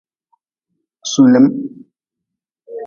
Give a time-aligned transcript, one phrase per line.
[1.11, 1.47] Sulim.